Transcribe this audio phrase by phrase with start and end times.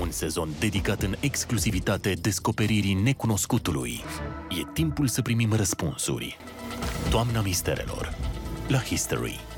[0.00, 4.00] Un sezon dedicat în exclusivitate descoperirii necunoscutului.
[4.48, 6.36] E timpul să primim răspunsuri.
[7.10, 8.14] Toamna misterelor.
[8.68, 9.49] La History.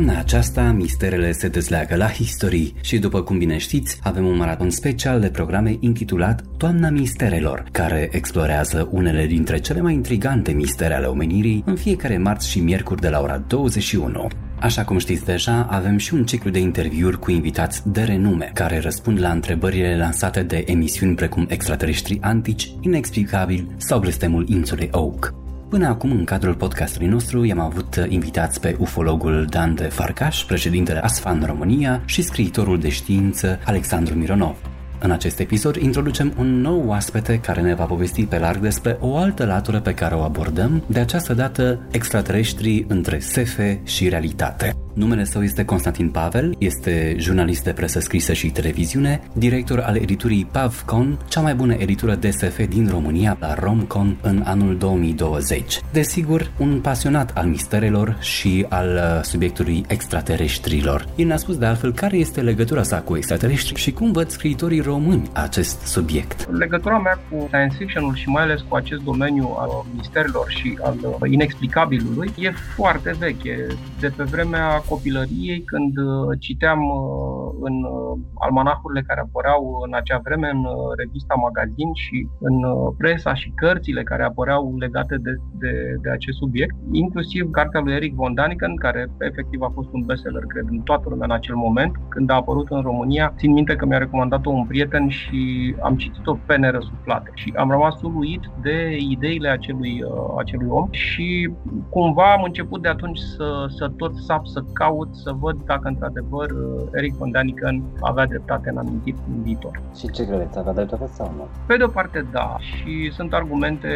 [0.00, 4.70] Toamna aceasta, misterele se dezleagă la History și după cum bine știți, avem un maraton
[4.70, 11.06] special de programe intitulat Toamna Misterelor, care explorează unele dintre cele mai intrigante mistere ale
[11.06, 14.28] omenirii în fiecare marți și miercuri de la ora 21.
[14.60, 18.80] Așa cum știți deja, avem și un ciclu de interviuri cu invitați de renume, care
[18.80, 25.34] răspund la întrebările lansate de emisiuni precum extraterestri antici, inexplicabil sau blestemul insulei Oak.
[25.70, 30.98] Până acum, în cadrul podcastului nostru, i-am avut invitați pe ufologul Dan de Farcaș, președintele
[30.98, 34.56] ASFAN România și scriitorul de știință Alexandru Mironov.
[35.00, 39.16] În acest episod introducem un nou oaspete care ne va povesti pe larg despre o
[39.16, 44.79] altă latură pe care o abordăm, de această dată extraterestrii între sefe și realitate.
[44.94, 50.48] Numele său este Constantin Pavel, este jurnalist de presă scrisă și televiziune, director al editurii
[50.52, 55.80] PavCon, cea mai bună editură DSF din România la RomCon în anul 2020.
[55.92, 61.06] Desigur, un pasionat al misterelor și al uh, subiectului extraterestrilor.
[61.16, 64.80] El ne-a spus de altfel care este legătura sa cu extraterestri și cum văd scriitorii
[64.80, 66.52] români acest subiect.
[66.52, 70.96] Legătura mea cu science fiction-ul și mai ales cu acest domeniu al misterilor și al
[71.02, 73.66] uh, inexplicabilului e foarte veche.
[74.00, 80.20] De pe vremea copilăriei, când uh, citeam uh, în uh, almanahurile care apăreau în acea
[80.26, 80.62] vreme, în
[81.02, 82.56] revista Magazin și în
[82.98, 88.14] presa și cărțile care apăreau legate de, de, de acest subiect, inclusiv cartea lui Eric
[88.14, 91.92] von Daniken, care efectiv a fost un bestseller, cred, în toată lumea în acel moment,
[92.08, 93.34] când a apărut în România.
[93.36, 98.02] Țin minte că mi-a recomandat-o un prieten și am citit-o pe nerăsuflate și am rămas
[98.02, 100.02] uluit de ideile acelui,
[100.38, 101.50] acelui om și
[101.90, 106.50] cumva am început de atunci să, să tot sap, să caut să văd dacă într-adevăr
[106.92, 109.80] Eric von Daniken avea dreptate în amintit în viitor.
[109.98, 111.48] Și ce credeți, avea dreptate sau nu?
[111.66, 113.88] Pe de o parte da, și sunt argumente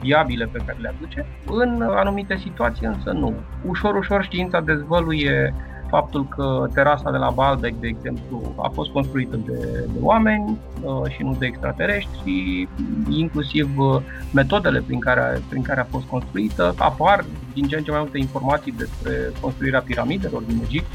[0.00, 1.26] viabile pe care le aduce.
[1.46, 3.34] În anumite situații însă nu.
[3.66, 5.54] Ușor, ușor știința dezvăluie
[5.94, 9.58] faptul că terasa de la Baalbek, de exemplu, a fost construită de,
[9.92, 12.68] de oameni uh, și nu de extraterestri,
[13.10, 14.00] inclusiv uh,
[14.32, 16.74] metodele prin care, prin care a fost construită.
[16.78, 20.90] Apar din ce în ce mai multe informații despre construirea piramidelor din Egipt,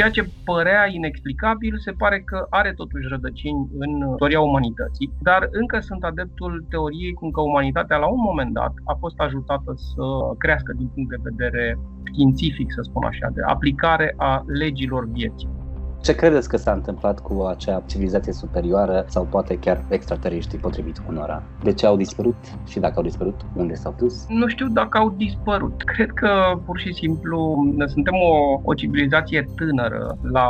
[0.00, 5.78] Ceea ce părea inexplicabil se pare că are totuși rădăcini în istoria umanității, dar încă
[5.80, 10.04] sunt adeptul teoriei cum că umanitatea la un moment dat a fost ajutată să
[10.38, 11.78] crească din punct de vedere
[12.12, 15.59] științific, să spun așa, de aplicare a legilor vieții.
[16.02, 21.42] Ce credeți că s-a întâmplat cu acea civilizație superioară sau poate chiar extraterestri potrivit unora?
[21.62, 24.24] De ce au dispărut și dacă au dispărut, unde s-au dus?
[24.28, 25.82] Nu știu dacă au dispărut.
[25.82, 27.56] Cred că pur și simplu
[27.86, 30.48] suntem o, o civilizație tânără la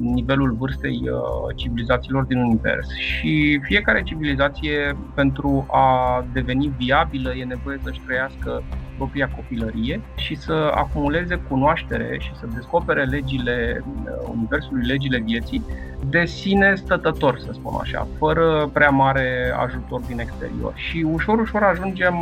[0.00, 7.78] nivelul vârstei uh, civilizațiilor din univers și fiecare civilizație pentru a deveni viabilă e nevoie
[7.82, 8.64] să-și trăiască
[8.96, 15.64] propria copilărie și să acumuleze cunoaștere și să descopere legile uh, universului, legile vieții
[16.08, 20.72] de sine stătător, să spun așa, fără prea mare ajutor din exterior.
[20.74, 22.14] Și ușor, ușor ajungem,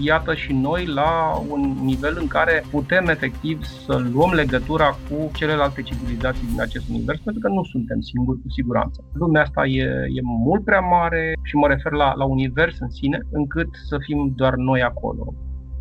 [0.00, 5.82] iată și noi, la un nivel în care putem efectiv să luăm legătura cu celelalte
[5.82, 9.04] civilizații din acest univers, pentru că nu suntem singuri cu siguranță.
[9.12, 9.82] Lumea asta e,
[10.14, 14.32] e mult prea mare și mă refer la, la univers în sine, încât să fim
[14.36, 15.34] doar noi acolo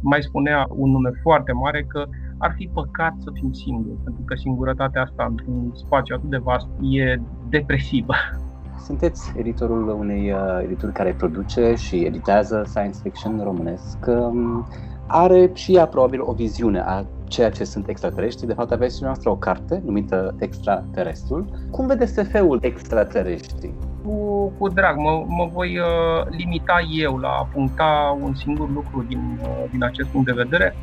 [0.04, 2.06] mai spunea un nume foarte mare că
[2.38, 6.68] ar fi păcat să fim singuri, pentru că singurătatea asta într-un spațiu atât de vast
[6.82, 8.14] e depresivă.
[8.88, 13.98] Sunteți editorul unei uh, edituri care produce și editează science fiction românesc.
[14.08, 14.68] Um,
[15.08, 18.48] are și ea probabil o viziune a ceea ce sunt extraterestri.
[18.48, 21.46] De fapt, aveți și noastră o carte numită Extraterestrul.
[21.72, 23.74] Cum vede SF-ul extraterestri?
[24.44, 24.98] Cu, cu drag.
[24.98, 29.84] Mă, mă voi uh, limita eu la a puncta un singur lucru din, uh, din
[29.84, 30.76] acest punct de vedere.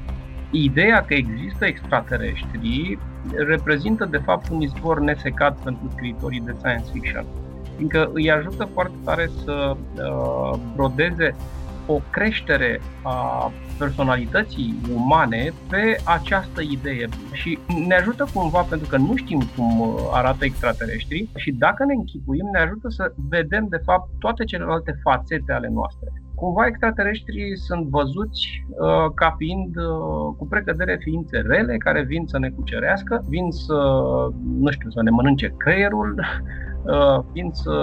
[0.50, 2.98] Ideea că există extraterestri
[3.36, 7.24] reprezintă de fapt un izvor nesecat pentru scriitorii de science fiction,
[7.76, 11.34] fiindcă îi ajută foarte tare să uh, brodeze
[11.94, 17.58] o creștere a personalității umane pe această idee și
[17.88, 22.48] ne ajută cumva pentru că nu știm cum uh, arată extraterestrii și dacă ne închipuim
[22.52, 26.08] ne ajută să vedem de fapt toate celelalte fațete ale noastre.
[26.34, 32.38] Cumva extraterestrii sunt văzuți uh, ca fiind uh, cu precădere ființe rele care vin să
[32.38, 33.78] ne cucerească, vin să,
[34.58, 36.24] nu știu, să ne mănânce creierul,
[36.82, 37.74] uh, vin să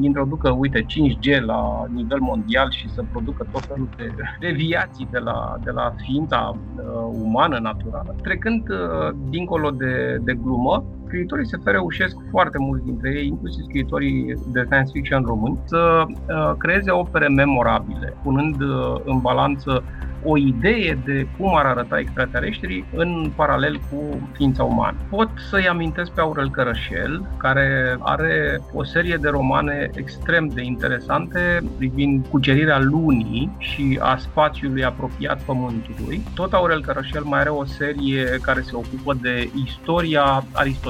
[0.00, 4.12] introducă, uite, 5G la nivel mondial și să producă tot felul de
[4.48, 6.84] deviații de la, de la ființa uh,
[7.22, 8.14] umană naturală.
[8.22, 14.34] Trecând uh, dincolo de, de glumă, scriitorii SF reușesc foarte mulți dintre ei, inclusiv scriitorii
[14.52, 19.82] de science fiction români, să uh, creeze opere memorabile, punând uh, în balanță
[20.24, 24.96] o idee de cum ar arăta extraterestrii în paralel cu ființa umană.
[25.10, 31.62] Pot să-i amintesc pe Aurel Cărășel, care are o serie de romane extrem de interesante
[31.76, 36.22] privind cucerirea lunii și a spațiului apropiat Pământului.
[36.34, 40.44] Tot Aurel Cărășel mai are o serie care se ocupă de istoria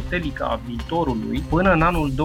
[0.09, 2.17] aristotelică a viitorului până în anul 25.600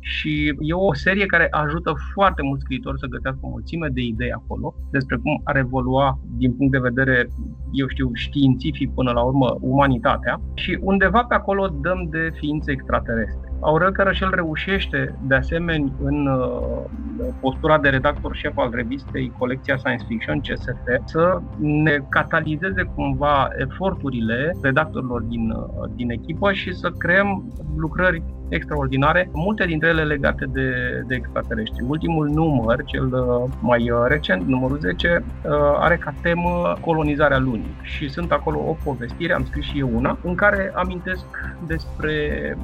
[0.00, 4.32] și e o serie care ajută foarte mult scriitori să găsească o mulțime de idei
[4.32, 7.28] acolo, despre cum ar evolua din punct de vedere,
[7.72, 13.45] eu știu, științific până la urmă umanitatea și undeva pe acolo dăm de ființe extraterestre.
[13.60, 20.04] Aurel Cărășel reușește, de asemenea, în uh, postura de redactor șef al revistei Colecția Science
[20.08, 27.52] Fiction, CSF, să ne catalizeze cumva eforturile redactorilor din, uh, din echipă și să creăm
[27.76, 30.70] lucrări extraordinare, multe dintre ele legate de,
[31.06, 31.84] de extraterestri.
[31.88, 37.76] Ultimul număr, cel uh, mai uh, recent, numărul 10, uh, are ca temă colonizarea lunii
[37.82, 41.24] și sunt acolo o povestire, am scris și eu una, în care amintesc
[41.66, 42.12] despre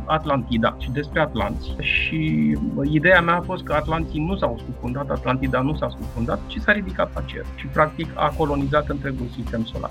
[0.05, 1.75] Atlantida și despre Atlanți.
[1.79, 2.53] Și
[2.83, 6.73] ideea mea a fost că Atlanții nu s-au scufundat, Atlantida nu s-a scufundat, ci s-a
[6.73, 9.91] ridicat la cer și practic a colonizat întregul sistem solar.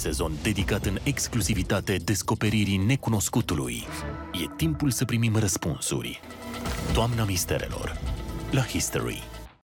[0.00, 3.86] sezon dedicat în exclusivitate descoperirii necunoscutului.
[4.32, 6.20] E timpul să primim răspunsuri.
[6.92, 8.00] Toamna Misterelor
[8.50, 9.29] la History.